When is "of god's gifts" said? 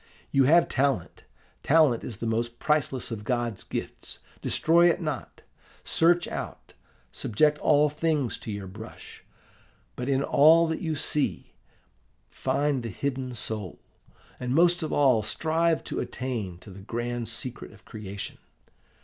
3.11-4.17